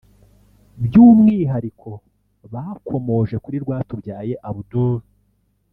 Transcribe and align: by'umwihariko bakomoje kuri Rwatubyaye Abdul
by'umwihariko 0.83 1.89
bakomoje 2.53 3.35
kuri 3.43 3.57
Rwatubyaye 3.63 4.33
Abdul 4.49 4.97